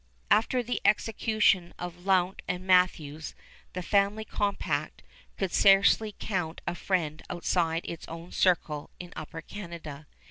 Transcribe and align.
After 0.31 0.63
the 0.63 0.81
execution 0.83 1.75
of 1.77 2.07
Lount 2.07 2.41
and 2.47 2.65
Matthews 2.65 3.35
the 3.73 3.83
family 3.83 4.25
compact 4.25 5.03
could 5.37 5.53
scarcely 5.53 6.15
count 6.17 6.59
a 6.65 6.73
friend 6.73 7.21
outside 7.29 7.85
its 7.85 8.07
own 8.07 8.31
circle 8.31 8.89
in 8.99 9.13
Upper 9.15 9.41
Canada. 9.41 10.07